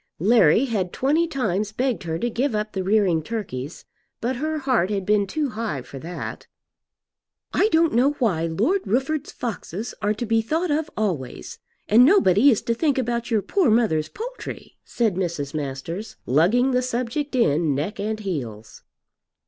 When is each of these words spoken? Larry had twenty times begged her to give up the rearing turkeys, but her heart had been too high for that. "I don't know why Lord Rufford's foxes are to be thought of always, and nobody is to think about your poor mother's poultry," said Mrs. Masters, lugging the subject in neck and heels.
Larry 0.17 0.65
had 0.65 0.91
twenty 0.91 1.27
times 1.27 1.71
begged 1.71 2.01
her 2.05 2.17
to 2.17 2.27
give 2.27 2.55
up 2.55 2.71
the 2.73 2.83
rearing 2.83 3.21
turkeys, 3.21 3.85
but 4.19 4.37
her 4.37 4.57
heart 4.57 4.89
had 4.89 5.05
been 5.05 5.27
too 5.27 5.49
high 5.49 5.83
for 5.83 5.99
that. 5.99 6.47
"I 7.53 7.69
don't 7.69 7.93
know 7.93 8.13
why 8.13 8.47
Lord 8.47 8.81
Rufford's 8.87 9.31
foxes 9.31 9.93
are 10.01 10.15
to 10.15 10.25
be 10.25 10.41
thought 10.41 10.71
of 10.71 10.89
always, 10.97 11.59
and 11.87 12.03
nobody 12.03 12.49
is 12.49 12.63
to 12.63 12.73
think 12.73 12.97
about 12.97 13.29
your 13.29 13.43
poor 13.43 13.69
mother's 13.69 14.09
poultry," 14.09 14.75
said 14.83 15.17
Mrs. 15.17 15.53
Masters, 15.53 16.15
lugging 16.25 16.71
the 16.71 16.81
subject 16.81 17.35
in 17.35 17.75
neck 17.75 17.99
and 17.99 18.21
heels. 18.21 18.81